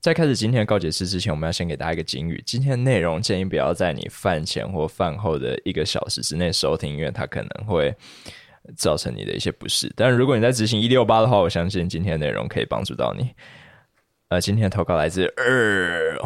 [0.00, 7.92] 在开始今天的告解式之前，我们要先给大家一个警语：今天的内容建议不要在你饭前或饭后的一个小时之内收听，因为它可能会
[8.76, 9.92] 造成你的一些不适。
[9.96, 13.30] 但如果你在执行一六八的话，我相信今天的内容可以帮助到你。
[14.28, 16.16] 呃，今天的投稿来自二。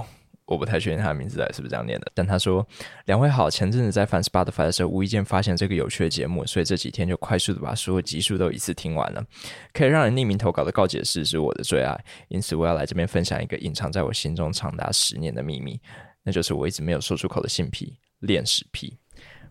[0.53, 2.67] 我不太确定他的名字是不是这样念的，但他说
[3.07, 9.25] ：“两位好，前阵子在翻 Spotify 的时候，无意间发现这个有趣的节目，所以这几天就快速的把所有集数都一次听完了。
[9.73, 15.81] 可以让人匿名投稿的告解室是我的最爱，因此我要来这边分享一个隐藏在我心中长达十年的秘密，
[16.23, 18.99] 那就是我一直没有说出口的性癖——恋屎癖。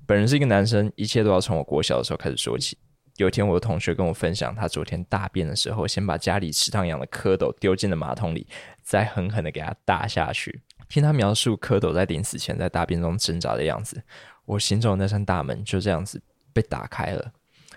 [0.05, 2.77] 本人是一个男生，一切都要从我国小的时候开始说起。
[3.17, 8.47] 有一天，我的同学跟我分享，他昨天大便的时候，先把家里池塘养的蝌蚪丢进了马桶里，
[8.81, 10.61] 再狠狠的给他大下去。”
[10.91, 14.01] 听他描述蝌蚪在临死前在大便中挣扎的样子，
[14.45, 17.31] 我心中的那扇大门就这样子被打开了。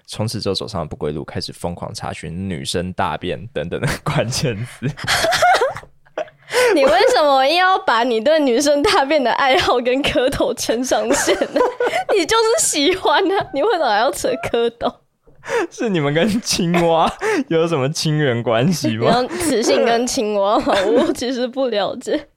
[0.07, 4.87] 从此之后走上了不归路，开始疯狂查询女生大便等等的关键词。
[6.75, 11.61] 你为什么要把你对女生大便的爱好跟蝌蚪牵上线呢？
[12.15, 13.47] 你就是喜欢啊！
[13.55, 14.93] 你为什么还要扯蝌蚪？
[15.71, 17.11] 是你们跟青蛙
[17.49, 19.23] 有什么亲缘关系吗？
[19.29, 22.29] 雌性跟青蛙，我其实不了解。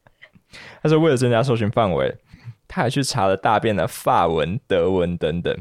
[0.81, 2.15] 他说：“为了增加搜寻范围，
[2.67, 5.57] 他还去查了大便的法文、德文等等，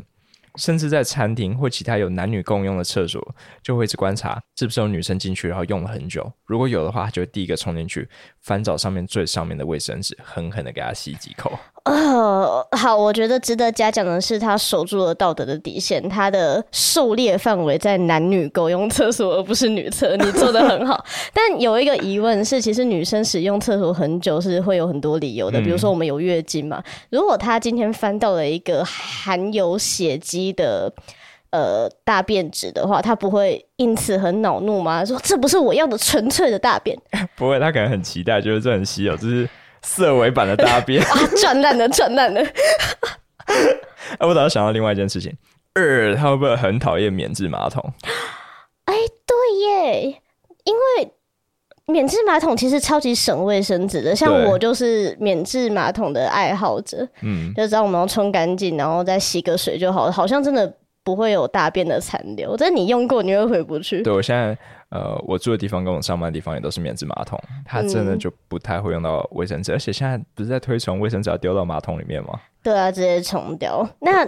[0.57, 6.31] 甚至在餐厅或其他有男女共用的厕所，就会一直观察是不是有女生进去，然后用了很久。
[6.47, 8.09] 如果有的话，就会第一个冲进去，
[8.41, 11.53] 翻找上面最上面的卫生纸，狠狠的给他吸几口。”
[11.85, 21.05] 呃，好，我觉得值得嘉奖的是，他守住了道德的底线，他的狩猎范围在男女共用厕所，而不是女厕，你做的很好。
[21.33, 26.83] 但有一个疑问是，其实女生使用厕所很久是会有很多理由的，比如说我们有月经嘛。
[27.11, 30.93] 如果他今天翻到了一个含有血迹的
[31.57, 35.05] 呃大便纸的话，他不会因此很恼怒吗？
[35.05, 36.97] 说这不是我要的纯粹的大便？
[37.37, 39.49] 不会，他可能很期待，觉得这很稀有，这是。
[39.83, 41.09] 色尾版的大便 啊，
[41.41, 42.41] 转烂了，转烂了。
[44.19, 45.33] 哎， 我倒是想到另外一件事情，
[45.75, 47.81] 二他会不会很讨厌免治马桶？
[48.87, 50.21] 哎，对耶，
[50.65, 51.13] 因为
[51.87, 57.07] 免治马桶其实超级省卫生纸的，像我就是免治马桶的爱好者。
[57.23, 60.75] 嗯，就知道我们要冲干净，然后再洗个水就好了，好像真的
[61.07, 62.55] 不会有大便的残留。
[62.55, 64.03] 但你用过，你会回不去。
[64.03, 64.59] 对我现在。
[64.89, 72.39] 呃，我住的地方跟我上班的地方也都是免治马桶，它真的就不太会用到卫生纸，而且现在不是在推崇卫生纸要丢到马桶里面吗？
[72.63, 73.85] 对啊，直接冲掉。
[73.99, 74.25] 那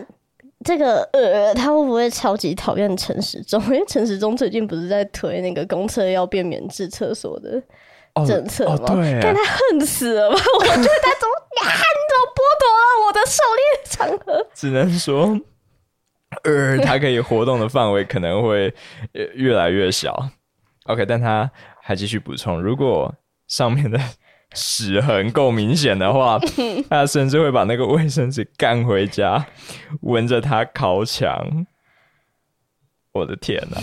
[0.65, 3.62] 这个呃，他会不会超级讨厌陈时中？
[3.71, 7.62] 因为陈时中最近不是在推那个公厕要变免治厕所的
[8.27, 8.78] 政策吗？
[8.88, 10.37] 对，但他恨死了吧？
[10.59, 11.71] 我觉得他怎么呀？
[11.71, 14.44] 你怎么剥夺了我的狩猎场合？
[14.53, 15.38] 只能说，
[16.44, 18.72] 呃，它可以活动的范围可能会
[19.34, 20.31] 越来越小。
[20.84, 21.50] OK，但他
[21.83, 23.15] 还继续补充，如果
[23.47, 23.99] 上面的
[24.55, 26.38] 屎痕够明显的话，
[26.88, 29.47] 他甚至会把那个卫生纸干回家，
[30.03, 31.67] 闻着它烤墙。
[33.12, 33.78] 我的天哪！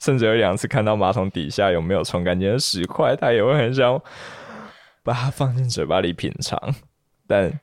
[0.00, 4.00] 甚至有两次看到马桶底下有没有冲干净的屎块，他也会很想
[5.02, 6.58] 把它放进嘴巴里品尝，
[7.26, 7.60] 但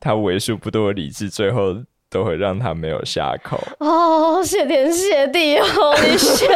[0.00, 1.82] 他为数不多的理智，最后
[2.14, 3.60] 都会让他没有下口。
[3.80, 5.66] 哦，谢天谢地哦，
[6.00, 6.48] 你选。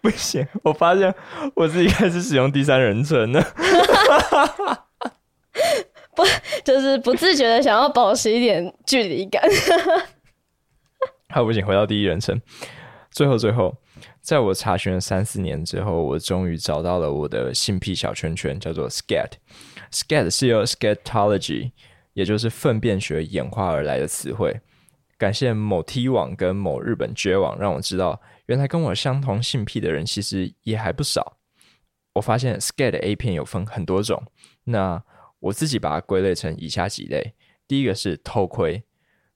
[0.00, 1.14] 不行，我发现
[1.54, 3.40] 我自己开始使用第三人称了。
[6.16, 6.24] 不，
[6.64, 9.40] 就是不自觉的想要保持一点距离感。
[11.28, 12.40] 好，不行，回到第一人称。
[13.12, 13.76] 最后，最后，
[14.20, 19.30] 在我查询了三四年之后，我终于找到了我的性癖小圈圈，叫做 Scat。
[19.92, 21.70] Scat 是由 Scatology，
[22.12, 24.60] 也就是粪便学演化而来的词汇。
[25.18, 28.20] 感谢某 T 网跟某日本 J 网，让我知道。
[28.46, 31.38] 原来跟我相同性癖的人其实也还不少。
[32.14, 34.22] 我发现 Scat A 片有分很多种，
[34.64, 35.02] 那
[35.38, 37.34] 我自己把它归类成以下几类：
[37.68, 38.82] 第一个是偷窥，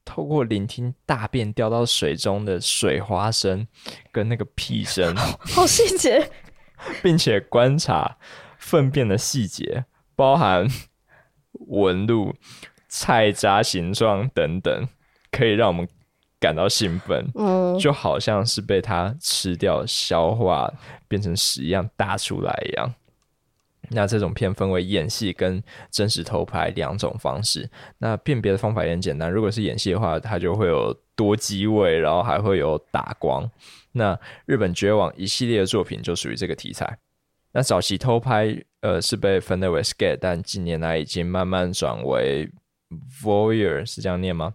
[0.05, 3.67] 透过聆听大便掉到水中的水花声
[4.13, 6.31] 跟那个屁声，好细节，
[7.03, 8.19] 并且观察
[8.59, 9.85] 粪便的细节，
[10.15, 10.67] 包含
[11.67, 12.35] 纹路、
[12.89, 14.89] 菜渣形状等等，
[15.31, 15.89] 可以让我们。
[16.39, 20.71] 感到兴奋，嗯，就好像是被它吃掉、消化
[21.09, 22.95] 变成屎一样大出来一样。
[23.89, 25.61] 那这种片分为演戏跟
[25.91, 27.69] 真实偷拍两种方式。
[27.99, 33.51] 那辨别的方法也很简单，如果是演戏的话，它就会有多机位，然后还会有打光。
[33.93, 36.99] 那日本绝网一系列的作品就属于这个题材。
[37.57, 42.47] 那早期偷拍，呃，是被分类为 scare，但近年来已经慢慢转为
[43.25, 44.53] voyeur，是这样念吗？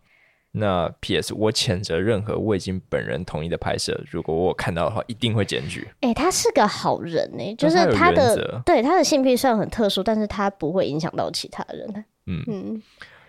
[0.51, 1.33] 那 P.S.
[1.33, 5.87] 我谴责任何未经本人同意的拍摄，如果我看到的话，一定会检举。
[6.01, 12.05] 哎、他是个好人哎、就是他的对他的性癖虽然很特殊，但是他不会影响到其他人。
[12.27, 12.83] 嗯嗯，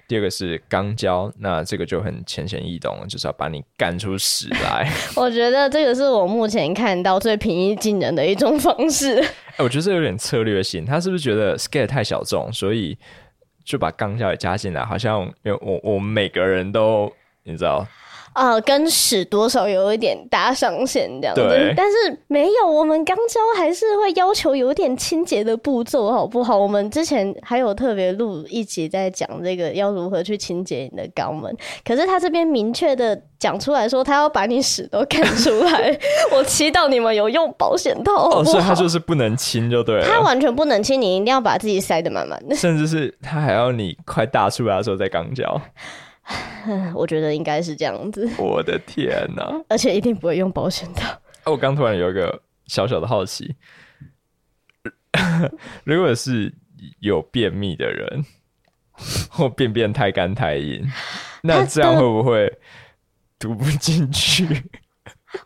[0.07, 4.93] 第二个是肛交，那这个就很浅显易懂，就是要把你干出屎来。
[5.17, 9.25] 我觉得这个是我目前看到最平易近人的一种方式。
[9.57, 12.97] 哎、我觉得这有点策略性，他是不是觉得 scale 太小众，所以
[13.65, 14.85] 就把钢教也加进来？
[14.85, 17.13] 好像因为我我们每个人都
[17.43, 17.87] 你知道，
[18.33, 26.57] 啊，跟屎多少有一点搭上线这样子对，但是没有，我们肛交还是会要求有点清洁的步骤，好不好？
[26.57, 35.99] 我们之前还有特别录一集在讲这个要如何去清洁你的肛门，可是他这边明确的讲出来说，他要把你屎都看出来。
[36.33, 42.57] 我祈祷你们有用保险套，好哦，所以他就是不能亲就对了，他完全不能亲，你一定要把自己塞得满满的。
[42.57, 45.61] 甚至是他还要你快大出来的时候再肛交。
[46.95, 49.53] 我觉得应该是这样子，我的天哪！
[49.69, 51.09] 而且一定不会用保险套。
[51.11, 53.55] 啊我刚突然有一个小小的好奇，
[55.85, 56.53] 如果是
[57.01, 58.25] 有便秘的人，
[59.31, 60.85] 或便便太干太硬，
[61.43, 62.53] 那这样会不会
[63.39, 64.47] 读不进去？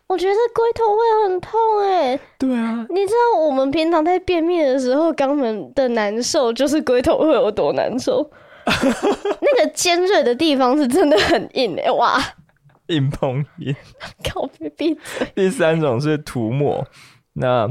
[0.05, 8.29] 我觉得龟头会很痛哎、对啊，你知道我们平常在便秘的时候，肛门的难受就是龟头会有多难受。
[9.41, 12.21] 那个尖锐的地方是真的很硬哎、哇！
[12.87, 13.75] 硬碰硬。
[14.23, 15.31] 靠别闭嘴！
[15.35, 16.85] 第三种是涂抹。
[17.33, 17.67] 那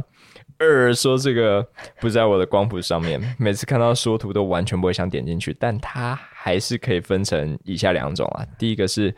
[0.59, 1.67] 二说这个
[2.01, 8.47] 不在我的光谱上面，每次看到说图都完全不会想点进去，但它还是可以分成以下两种啊。
[8.59, 9.15] 第一个是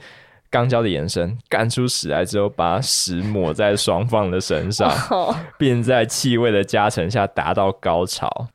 [0.51, 8.49] 肛交的延伸，干出屎来之后，把屎抹在双方的身上，哦，并在气味的加成下达到高潮。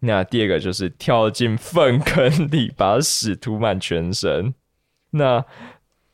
[0.00, 4.54] 那第二个就是跳进粪坑里，把屎涂满全身。
[5.10, 5.44] 那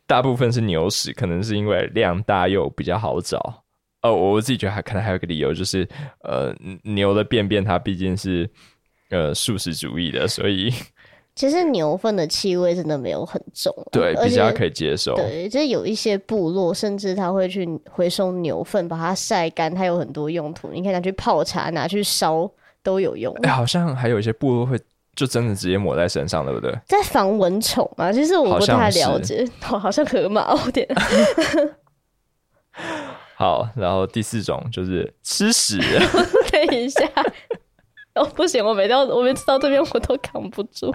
[0.06, 3.64] 大部分是牛屎，可能是因为量大又比较好找。
[4.02, 5.88] 呃，我自己觉得还可能还有个理由，就是
[6.22, 8.48] 呃，牛的便便它毕竟是
[9.10, 10.70] 呃素食主义的，所以
[11.34, 15.14] 其实牛粪的气味真的没有很重啊，对比较可以接受。
[15.16, 20.68] 对，就是有一些部落，甚至他会去回收牛粪，把它晒干，它有很多用途。
[20.70, 22.48] 你可以拿去泡茶，拿去烧
[22.84, 23.34] 都有用。
[23.42, 24.78] 哎、好像还有一些部落会
[25.16, 26.72] 就真的直接抹在身上，对不对？
[26.86, 31.02] 在防蚊虫嘛，其实我不太了解， 哦，好像河马哦，天啊，
[33.36, 35.80] 好，然后第四种就是吃屎。
[36.52, 37.00] 等一下，
[38.14, 40.94] 哦，不行，我每到我每次到这边我都扛不住。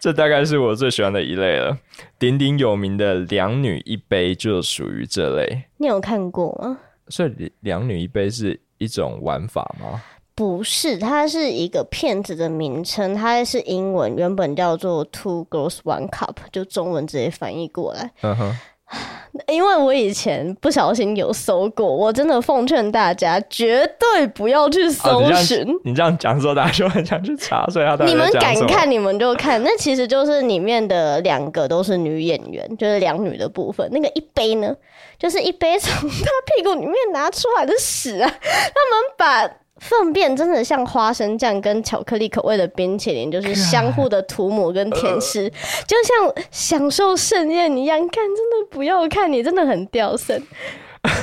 [0.00, 1.76] 这大概是我最喜欢的一类了。
[2.18, 5.64] 鼎鼎有名的“两女一杯”就属于这类。
[5.76, 6.78] 你有看过吗？
[7.08, 10.02] 所以“两女一杯”是一种玩法吗？
[10.34, 18.12] 不是，它是一个骗子的名称，它是英文，原本叫做 Two Girls One Cup，就中文直接翻译过来。
[18.22, 18.56] 嗯哼，
[19.46, 25.58] 因为我以前不小心有搜过，我真的奉劝大家绝对不要去哦，搜寻。
[25.58, 29.62] 样你这样讲之后，大家就很想去查，所以他到底你们敢看，你们就看。
[29.62, 33.88] 那其实就是里面的两个都是女演员，就是两女的部分。
[33.92, 34.74] 那个一杯呢，
[35.18, 36.26] 就是一杯从她
[36.56, 39.50] 屁股里面拿出来的屎啊，他们把。
[39.80, 45.48] 粪便真的像花生酱跟巧克力口味的冰淇淋，就是相互的涂抹跟甜食，
[45.86, 47.98] 就像享受盛宴一样。
[47.98, 50.42] 看，真的不要看，你真的很掉身。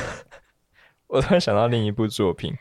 [1.07, 2.53] 我突然想到另一部作品，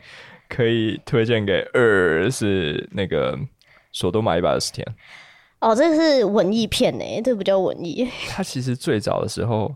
[0.47, 3.35] 可以推荐给二是那个
[3.91, 4.85] 《索多玛一百二十天》。
[5.59, 8.07] 哦，这是文艺片呢，这不叫文艺。
[8.29, 9.73] 它其实最早的时候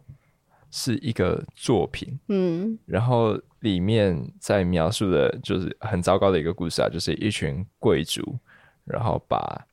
[0.72, 8.38] 是一个作品，嗯，然后里面在描述的就是很糟糕的一个故事啊，就是一群贵族，
[8.86, 9.66] 然后把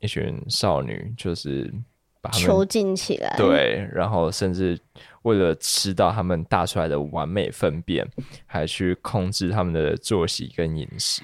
[0.00, 1.72] 一群少女就是
[2.20, 3.34] 把他囚禁起来。
[3.36, 4.78] 对，然后甚至
[5.22, 8.06] 为了吃到他们大出来的完美粪便，
[8.46, 11.22] 还去控制他们的作息跟饮食。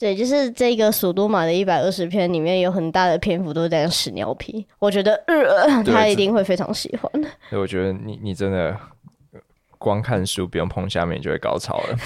[0.00, 7.22] 对，就是这个索多玛的一百二十篇里面有很大的篇幅都是在讲屎尿屁，我觉得呃，他一定会非常喜欢。
[7.50, 8.74] 所以我觉得你你真的
[9.76, 11.96] 光看书不用碰下面，就会高潮了。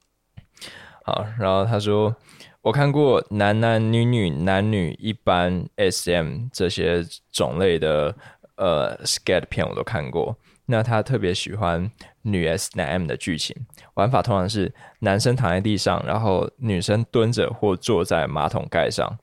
[1.06, 2.14] 好，然后他说，
[2.60, 8.14] 我看过男男女女、男女一般 SM 这些种类的
[8.56, 10.36] 呃 scat 片，我都看过。
[10.66, 11.90] 那他特别喜欢
[12.22, 13.56] 女 S 男 M 的剧情，
[13.94, 19.16] 玩法通常是男生躺在地上，然后女生蹲着或坐在马桶盖上，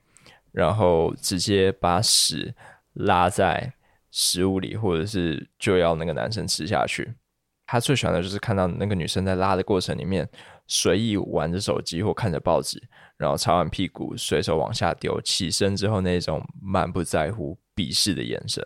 [0.52, 2.56] 然后直接把屎
[2.94, 3.74] 拉在
[4.10, 7.14] 食物里，或者是就要那个男生吃下去。
[7.66, 10.28] 他最喜欢的就是看到那个女生在拉的过程里面，
[10.68, 12.82] 随意玩着手机或看着报纸，
[13.18, 18.64] 然后擦完屁股随手往下丢，起身之后那种满不在乎、鄙视的眼神，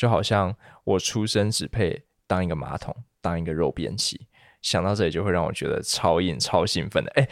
[0.00, 4.18] 就好像我出生只配当一个马桶，当一个肉便器。
[4.62, 7.10] 想到这里就会让我觉得超硬、超兴奋的。
[7.16, 7.28] 哎，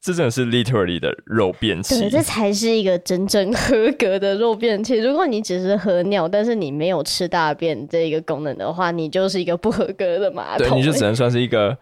[0.00, 4.96] 这真的是 literally 的肉便器，对，这才是一个真正合格的肉便器。
[4.96, 10.68] 如果你只是喝尿，但是你没有吃大便这一个功能的话，你就是一个不合格的马桶。
[10.68, 11.78] 对，你就只能算是一个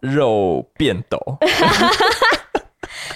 [0.00, 1.18] 肉便斗。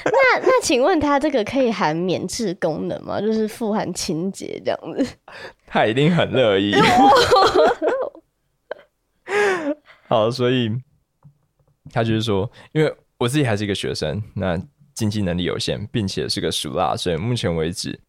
[0.07, 3.21] 那那，请问它这个可以含免治功能吗？
[3.21, 5.07] 就是富含清洁这样子？
[5.75, 6.73] 他一定很乐意。
[10.07, 10.71] 好，所以
[11.91, 14.57] 他就是说，因为我自己还是一个学生，那
[14.95, 18.01] 经济能力有限，并且是个熟辣，所以目前为止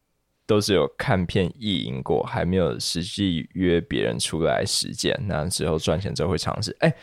[0.46, 5.20] 都是有看片意淫过，还没有实际约别人出来实践。
[5.28, 6.76] 那之后赚钱之后会尝试。
[6.82, 6.96] 哎，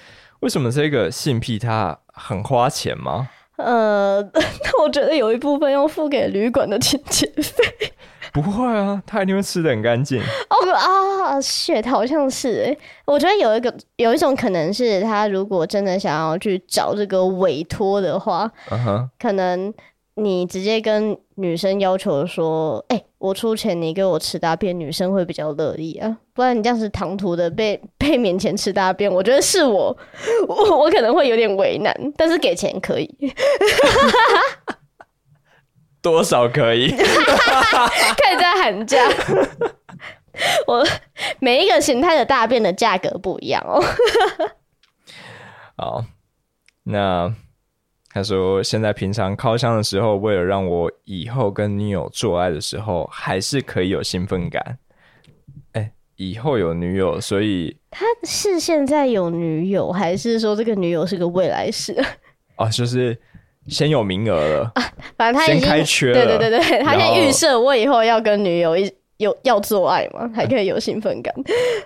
[0.43, 3.29] 为什么这个性癖它很花钱吗？
[3.65, 7.65] 呃， 那我觉得有一部分要付给旅馆的清洁费。
[8.33, 10.19] 不会啊，他一定会吃的很干净。
[10.21, 12.77] 哦啊，shit，好像是哎。
[13.05, 18.51] 我觉得有一个有一种可能是他如果真的想要去找这个委托的话，
[19.21, 19.73] 可能
[20.15, 26.17] 你直接跟女生要求说：“哎，我出钱，你给我吃大便。”女生会比较乐意啊。
[26.33, 29.95] 不然你这样子唐突的被被免钱吃大便，我觉得是我
[30.49, 33.15] 我我可能会有点为难，但是给钱可以。
[36.01, 36.89] 多少可以？
[36.91, 38.99] 可以在喊价。
[40.67, 40.83] 我
[41.41, 43.83] 每一个形态的大便的价格不一样哦。
[45.77, 46.05] 好，
[46.85, 47.35] 那
[48.13, 54.79] 他说现在平常靠枪的时候，为了让我以后跟女友做爱的时候还是可以有兴奋感。
[55.73, 61.97] 哎，以后有女友，所以他是现在有女友，还是说这个女友是个未来式？
[62.57, 63.19] 哦，就是。
[63.69, 64.83] 先有名额了，啊
[65.17, 66.15] 反正他已经开缺了。
[66.15, 71.33] 对对对对，他先预设我以后要跟女友一有要做爱嘛，还可以有兴奋感。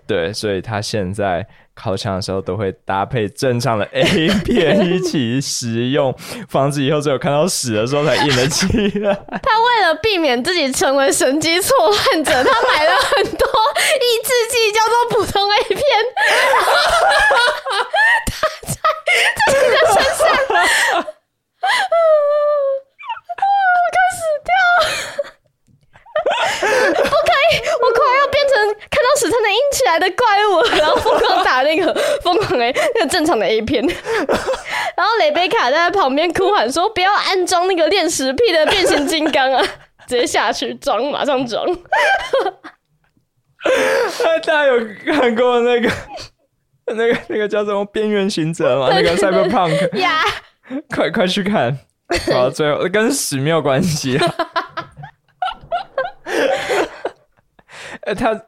[0.07, 4.03] 对，所以他现在靠枪的时候都会搭配正常的 A
[4.43, 6.13] 片一起使用，
[6.49, 8.67] 防止以后只有看到屎的时候才硬得起
[9.01, 9.15] 来。
[9.43, 13.47] 他为了避免自己成为神经错乱者，他买了很多
[14.01, 15.79] 抑制剂，叫做普通 A 片，
[18.27, 18.33] 他
[18.67, 18.75] 在
[19.45, 20.25] 自己的身上。
[26.89, 27.36] 我快死
[27.83, 28.57] 我快要变成
[28.91, 33.85] 看到屎才能硬起来的怪物，然后疯狂打那个疯狂 A 那个正常的 A 片，
[34.97, 39.63] 然后雷贝卡在旁边哭喊说：“不要安装那个练屎屁的变形金刚啊！”
[40.09, 41.67] 直接下去装，马上装。
[44.23, 45.91] 大家有看过那个
[46.87, 48.89] 那个那个叫什么《边缘行者》吗？
[48.91, 50.21] 那个 Cyberpunk 呀。
[50.95, 51.77] 快快去看！
[52.33, 54.19] 好，最后跟屎没有关系。
[58.07, 58.41] 哎，他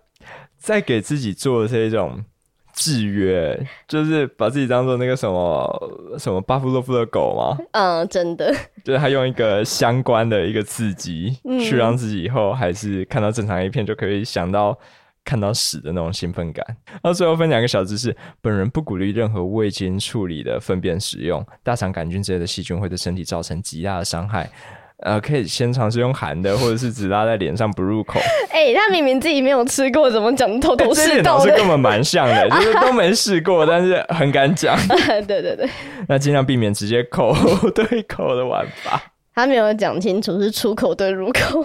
[0.56, 2.24] 在给自己做的这种
[2.72, 7.58] 制约，就是把自己当做那个什么什么巴夫洛夫的狗吗？
[7.72, 8.54] 嗯，真的。
[8.82, 14.78] 就是他用一个相关的一个刺激，去让自己以后还是看到正常一片就可以想到。
[15.24, 16.64] 看到屎的那种兴奋感。
[17.02, 24.50] 那最后分享一个小知识：本人不鼓励任何未经处理的粪便使用，大肠杆菌之类的细菌会对身体造成极大的伤害。
[25.04, 28.18] 呃，可以先尝试用含的，或者是只拉在脸上不入口。
[28.50, 31.38] 哎，他明明自己没有吃过，怎么讲头头是道？
[31.40, 34.76] 是根本蛮像的， 就是都没试过，但是很敢讲。
[35.26, 35.68] 对对对，
[36.08, 37.32] 那尽量避免直接口
[37.74, 39.00] 对口的玩法。
[39.34, 41.64] 他没有讲清楚是出口对入口。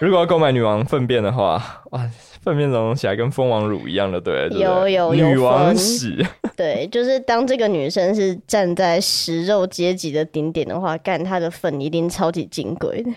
[0.00, 1.62] 如果要购买女王粪便的话，
[1.92, 2.00] 哇，
[2.44, 6.24] 粪便融起来跟蜂王乳一样的，对，有有女王屎，
[6.54, 13.10] 对，就是当这个女生是站在食肉阶级的顶点的话，干她的粪一定超级金贵的。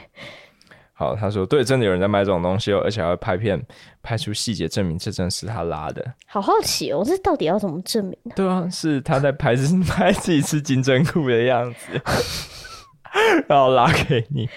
[0.94, 3.62] 好，他说对，真的有人在卖这种东西哦，而且还会拍片
[4.02, 6.04] 拍出细节证明这真是他拉的。
[6.26, 8.32] 好好奇哦，这到底要怎么证明呢？
[8.36, 9.56] 对啊，是他在拍
[9.88, 12.02] 拍自己吃金针菇的样子。
[13.48, 14.50] 然后拉给你，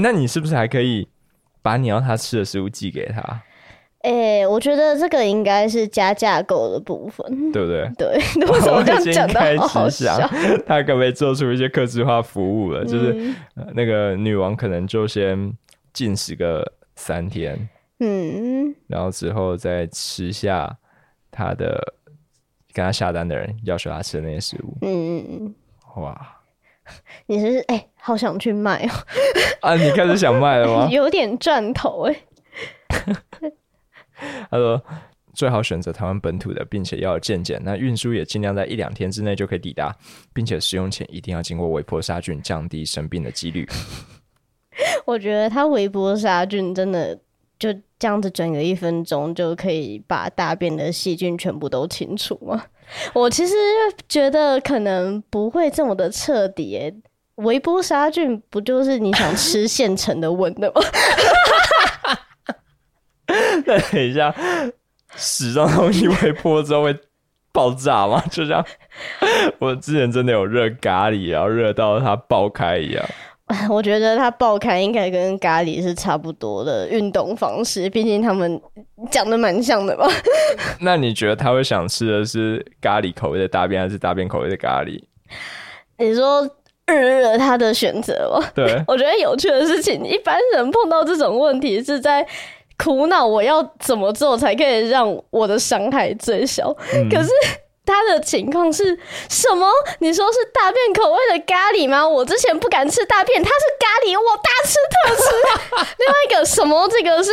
[0.00, 1.06] 那你是不是还可以
[1.60, 3.42] 把你要他吃的食物寄给他？
[4.02, 7.88] 哎，我觉得这个应该是加架构的部分，对不对？
[7.96, 10.18] 对，为什么这样讲的好想
[10.66, 12.84] 他可不可以做出一些客制化服务了？
[12.84, 13.32] 就是
[13.74, 15.52] 那个女王可能就先
[15.92, 16.64] 进食个
[16.96, 17.68] 三天，
[18.00, 20.76] 嗯，然后之后再吃下
[21.30, 21.80] 他的
[22.72, 25.54] 跟他下单的人要求他吃的那些食物，嗯嗯嗯，
[26.02, 26.38] 哇。
[27.26, 28.90] 你是哎，好想去卖哦！
[29.62, 30.88] 啊，你开始想卖了吗？
[30.90, 32.16] 有点赚头哎。
[34.50, 34.82] 他说
[35.34, 39.94] 最好选择台湾本土的，并且要健检，那运输也尽量在一两天之内就可以抵达，
[40.34, 43.66] 并且使用前一定要经过微波杀菌，降低生病的几率。
[45.04, 47.18] 我觉得他微波杀菌真的
[47.58, 52.64] 就这样子转个一分钟就可以把大便的细菌全部都清除吗？
[53.14, 53.54] 我其实
[54.08, 56.92] 觉得可能不会这么的彻底。
[57.36, 60.82] 微波杀菌不就是你想吃现成的温的吗？
[63.66, 64.34] 那等一下，
[65.16, 66.96] 屎这种东西微波之后会
[67.52, 68.22] 爆炸吗？
[68.30, 68.64] 就像
[69.58, 73.04] 我之前真的有热咖喱，然后热到它爆开一样。
[73.68, 78.58] 我觉得它爆开应该跟咖喱是差不多的运动方式，毕竟他们
[79.10, 80.08] 讲的蛮像的吧。
[80.80, 84.98] 那你觉得他会想吃的是咖喱口味的大便，还是大便口味的咖喱？
[85.98, 86.48] 你说
[86.86, 88.48] 日他的选择吗？
[88.54, 92.26] 对，我觉得有趣的事情，一般人碰到这种问题是在
[92.78, 96.72] 苦恼我要怎么做才可以让我的伤害最小，
[97.10, 97.30] 可是。
[97.84, 98.96] 他的情况是
[99.28, 99.66] 什么？
[99.98, 102.06] 你说是大便口味的咖喱吗？
[102.08, 105.24] 我之前不敢吃大便，它是咖喱，我大吃特吃。
[105.98, 106.88] 另外一个什么？
[106.88, 107.32] 这个是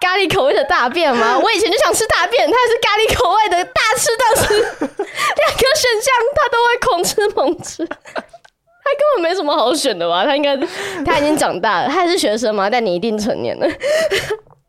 [0.00, 1.38] 咖喱口味的大便吗？
[1.38, 4.54] 我以前就想吃大便，它是咖喱口味的大吃特吃。
[4.80, 10.24] 两个选项他都会狂吃猛吃，他根本没什么好选的吧？
[10.24, 10.56] 他应该
[11.04, 12.70] 他已经长大了，他还是学生嘛？
[12.70, 13.68] 但你一定成年了，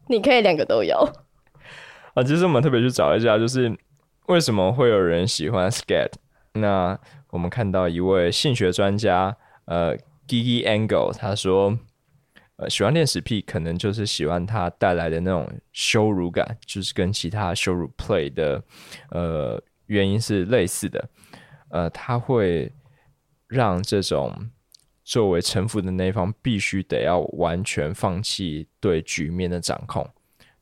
[0.07, 0.97] 你可以两个都有。
[2.13, 3.75] 啊，其实我们特别去找一下，就是。
[4.27, 6.09] 为什么会有人喜欢 scat？
[6.53, 6.97] 那
[7.29, 11.77] 我们看到一位性学专家，呃，Gigi Angle，他说，
[12.55, 18.63] 呃，喜欢恋史癖，可能就是喜欢它带来的那种羞辱感，就是跟其他羞辱 play 的，
[19.09, 21.09] 呃，原因是类似的。
[21.67, 22.71] 呃，他会
[23.49, 24.33] 让这种
[25.03, 30.09] 作为臣服的那一方，必须得要完全放弃对局面的掌控。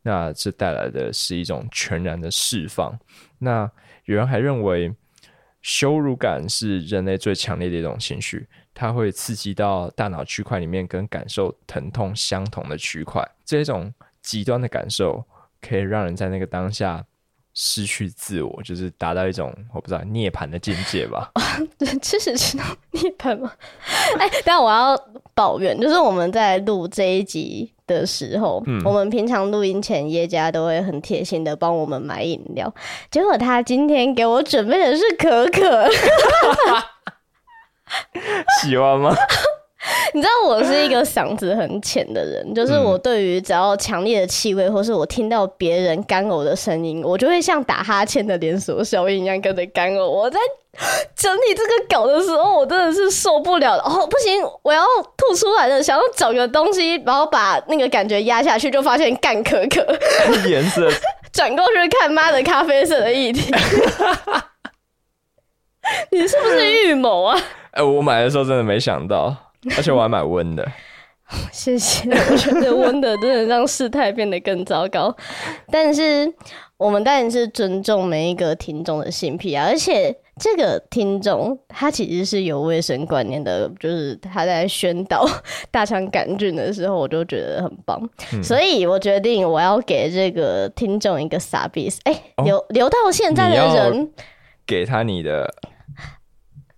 [0.03, 2.98] 那这带来的是一种全然的释放。
[3.38, 3.69] 那
[4.05, 4.93] 有人还认为，
[5.62, 13.24] 羞辱感是人类最强烈的一种情绪，它会刺激到大脑区块里面跟感受疼痛相同的区块。
[13.45, 13.93] 这种
[14.24, 15.24] 极端的感受
[15.62, 17.05] 可以让人在那个当下
[17.53, 21.31] 失去自我，就是达到一种我不知道涅槃的境界吧？
[21.77, 23.51] 对，其实知道涅槃吗？
[24.20, 24.98] 哎，但我要
[25.33, 27.74] 抱怨，就是我们在录这一集。
[27.87, 32.74] 的时候，我们平常录音前，叶家都会很贴心的帮我们买饮料。
[33.09, 35.90] 结果他今天给我准备的是可可，
[38.64, 39.14] 喜欢吗？
[40.13, 50.05] 你知道我是一个嗓子很浅的人，就是我对于只要强烈的气味，或是我听到别人干呕的声音，我就会像打哈欠的连锁效应一样跟着干呕。
[50.05, 50.39] 我在
[51.15, 53.83] 整理这个稿的时候，我真的是受不了了。
[53.83, 54.85] 哦，不行，我要
[55.17, 59.83] 吐出来了，想要找个东西，然后把那个感觉压下去，就发现干可可
[60.48, 60.87] 颜色，
[61.33, 63.51] 转过去看妈的咖啡色的液体，
[66.11, 67.41] 你是不是预谋啊？
[67.72, 69.35] 哎，我买的时候真的没想到。
[69.77, 70.67] 而且我还买温的，
[71.51, 72.09] 谢谢。
[72.09, 75.15] 我觉得温的真的让事态变得更糟糕。
[75.69, 76.33] 但是
[76.77, 85.24] 我们当然是尊重每一个听众的性癖啊，而且这个听众他其实是有卫生观念的，就是他在宣导
[85.69, 88.01] 大肠杆菌的时候，我就觉得很棒。
[88.41, 94.11] 所以我决定我要给这个听众一个傻逼，哎，留留到现在的人，
[94.65, 95.53] 给他你的。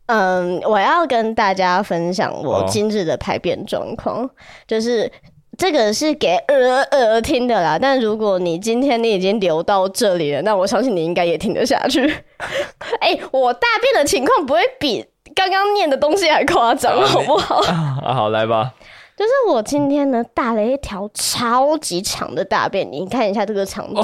[0.07, 4.29] 嗯，我要跟大家分享我今日的排便状况，
[4.67, 5.09] 就是
[5.57, 7.79] 这个是给呃呃听的啦。
[7.81, 12.05] 但如果你今天你已经留到这里了，那我相信你应该也听得下去。
[12.99, 17.57] 哎，我大便的情况不会比刚刚念的东西还夸张，好不好？
[17.71, 18.73] 啊，好，来吧。
[19.15, 24.01] 就是我今天呢，大了一条超级长的大便，你看一下这个长度，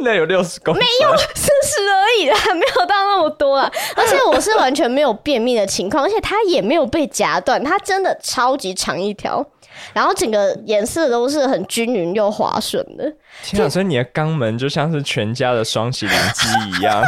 [0.00, 3.70] 那有六十公，没有四十而已啦， 没有到那么多啊。
[3.96, 9.44] 而且我是完全没有便秘的情况，而且它也没有被夹断，它真的超级长一条，
[9.92, 13.12] 然后整个颜色都是很均匀又滑顺的。
[13.42, 17.02] 天啊，所以你的肛门就像是全家的双喜临机一样。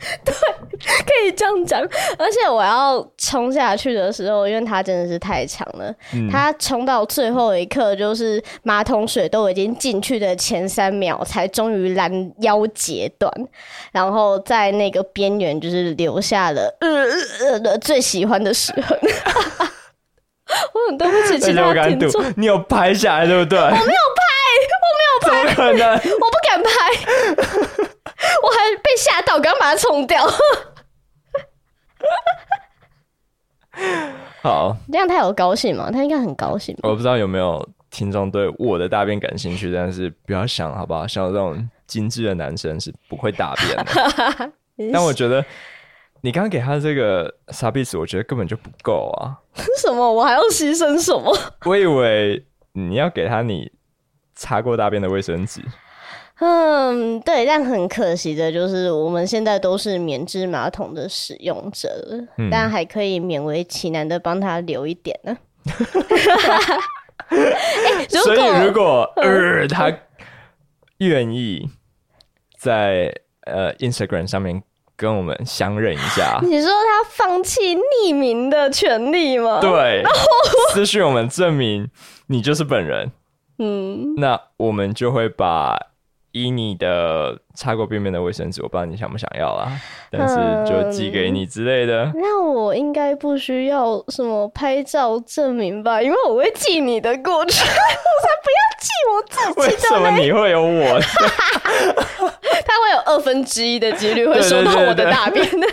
[0.24, 1.80] 对，可以这样讲。
[2.18, 5.94] 而且我要冲下去的时候，因为它真的是太强了，
[6.30, 13.30] 它冲到最后一刻，就是马桶水都已经进去的前三秒，才终于拦腰截断，
[13.92, 18.98] 然后在那个边缘就是留下了呃最喜欢的时痕。
[20.72, 23.58] 我很对不起其他听众，你有拍下来对不对？
[23.58, 24.24] 我没有拍，
[24.80, 25.92] 我没有拍，怎么可能？
[25.94, 26.70] 我不敢拍。
[28.82, 30.26] 被吓到，刚把它冲掉。
[34.42, 35.90] 好，这样他有高兴吗？
[35.90, 36.76] 他应该很高兴。
[36.82, 41.06] 我不知道有没有听众对我的大便感兴趣，但是不要想好不好？
[41.06, 44.52] 像我这种精致的男生是不会大便的。
[44.92, 45.44] 但我觉得
[46.22, 49.36] 你刚刚给他这个沙比斯，我觉得根本就不够啊。
[49.78, 50.10] 什么？
[50.10, 51.36] 我还要牺牲什么？
[51.66, 53.70] 我以为你要给他你
[54.34, 55.62] 擦过大便的卫生纸。
[56.40, 65.36] 嗯，对，但很可惜的就是，我们现在都是免治马桶的使用者了，嗯但还可以勉为其难的帮他留一点呢。
[68.08, 69.92] 所以果如果呃他
[70.98, 71.68] 愿意
[72.58, 74.62] 在呃 Instagram 上面
[74.96, 80.02] 跟我们相认一下，你说他放弃匿名的权利吗？，对，
[80.72, 81.90] 私讯我们证明
[82.28, 83.12] 你就是本人，
[83.58, 85.76] 嗯，那我们就会把
[86.32, 89.72] 以你的擦过便便的卫生纸，我不知道你想不想要啦，
[90.10, 92.12] 但是就寄给你之类的。
[92.14, 96.00] 那我应该不需要什么拍照证明吧？
[96.00, 97.68] 因为我会记你的过去， 我
[98.22, 99.88] 才不要记我自为己的嘞。
[99.88, 101.00] 什么你会有我？
[102.66, 105.66] 他会有二分之一的几率会收到我的大便的。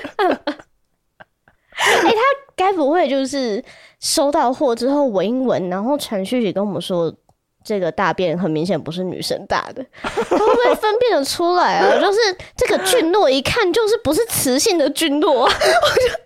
[1.79, 2.19] 哎、他
[2.55, 3.63] 该不会就是
[3.99, 7.13] 收到货之后闻一闻，然后传讯息跟我们说
[7.67, 11.91] 这个大便很明显不是女生大的，他会不会分辨得出来啊？
[11.99, 12.19] 就是
[12.56, 16.17] 这个菌落一看就是不是雌性的菌落啊， 我就。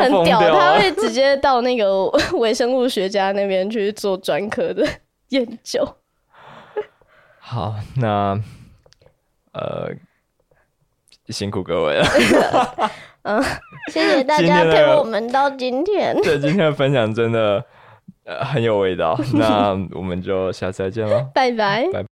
[0.00, 2.06] 很屌，他会直接到那个
[2.38, 4.86] 微生物学家那边去做专科的
[5.30, 5.86] 研究。
[7.38, 8.38] 好，那
[9.52, 9.90] 呃，
[11.28, 12.06] 辛苦各位了。
[13.22, 13.42] 嗯
[13.92, 16.16] 谢谢大家陪我们到今天。
[16.22, 17.62] 对，今天的分享真的
[18.30, 19.18] 呃很有味道。
[19.34, 21.20] 那我们就下次再见了。
[21.34, 21.88] 拜拜。
[21.92, 22.02] 拜